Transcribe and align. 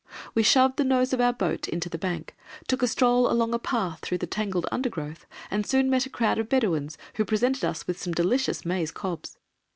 We 0.33 0.41
shoved 0.41 0.77
the 0.77 0.83
nose 0.83 1.13
of 1.13 1.21
our 1.21 1.31
boat 1.31 1.67
into 1.67 1.87
the 1.87 1.99
bank, 1.99 2.35
took 2.67 2.81
a 2.81 2.87
stroll 2.87 3.31
along 3.31 3.53
a 3.53 3.59
path 3.59 3.99
through 3.99 4.17
the 4.17 4.25
tangled 4.25 4.65
undergrowth, 4.71 5.27
and 5.51 5.63
soon 5.63 5.91
met 5.91 6.07
a 6.07 6.09
crowd 6.09 6.39
of 6.39 6.49
Bedouins 6.49 6.97
who 7.17 7.23
presented 7.23 7.63
us 7.63 7.85
with 7.85 8.01
some 8.01 8.11
delicious 8.15 8.65
maize 8.65 8.89
cobs. 8.89 9.37